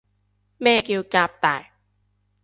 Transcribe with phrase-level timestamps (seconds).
[0.57, 1.73] 咩叫革大